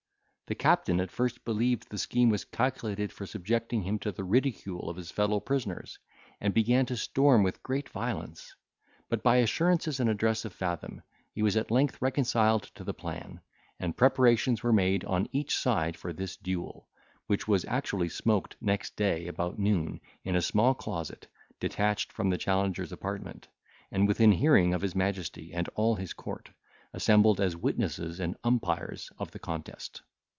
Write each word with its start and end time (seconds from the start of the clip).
The 0.47 0.55
captain 0.55 0.99
at 0.99 1.11
first 1.11 1.45
believed 1.45 1.87
the 1.87 1.97
scheme 1.97 2.27
was 2.29 2.43
calculated 2.43 3.13
for 3.13 3.25
subjecting 3.25 3.83
him 3.83 3.97
to 3.99 4.11
the 4.11 4.25
ridicule 4.25 4.89
of 4.89 4.97
his 4.97 5.09
fellow 5.09 5.39
prisoners, 5.39 5.97
and 6.41 6.53
began 6.53 6.85
to 6.87 6.97
storm 6.97 7.41
with 7.41 7.63
great 7.63 7.87
violence; 7.87 8.53
but, 9.07 9.23
by 9.23 9.37
the 9.37 9.43
assurances 9.45 10.01
and 10.01 10.09
address 10.09 10.43
of 10.43 10.51
Fathom, 10.51 11.03
he 11.33 11.41
was 11.41 11.55
at 11.55 11.71
length 11.71 12.01
reconciled 12.01 12.63
to 12.75 12.83
the 12.83 12.93
plan, 12.93 13.39
and 13.79 13.95
preparations 13.95 14.61
were 14.61 14.73
made 14.73 15.05
on 15.05 15.29
each 15.31 15.57
side 15.57 15.95
for 15.95 16.11
this 16.11 16.35
duel, 16.35 16.89
which 17.27 17.47
was 17.47 17.63
actually 17.63 18.09
smoked 18.09 18.57
next 18.59 18.97
day, 18.97 19.27
about 19.27 19.57
noon, 19.57 20.01
in 20.25 20.35
a 20.35 20.41
small 20.41 20.73
closet, 20.73 21.27
detached 21.61 22.11
from 22.11 22.29
the 22.29 22.37
challenger's 22.37 22.91
apartment, 22.91 23.47
and 23.89 24.05
within 24.05 24.33
hearing 24.33 24.73
of 24.73 24.81
his 24.81 24.95
majesty, 24.95 25.53
and 25.53 25.69
all 25.75 25.95
his 25.95 26.11
court, 26.11 26.49
assembled 26.93 27.39
as 27.39 27.55
witnesses 27.55 28.19
and 28.19 28.35
umpires 28.43 29.13
of 29.17 29.31
the 29.31 29.39
contest. 29.39 30.01